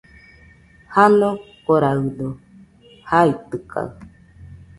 [0.93, 2.27] Janokoraɨdo
[3.09, 3.87] jaitɨkaɨ.